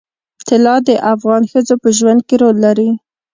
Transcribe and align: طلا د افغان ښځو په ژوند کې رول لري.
طلا 0.47 0.75
د 0.87 0.89
افغان 1.13 1.41
ښځو 1.51 1.75
په 1.83 1.89
ژوند 1.97 2.21
کې 2.27 2.35
رول 2.41 2.57
لري. 2.65 2.89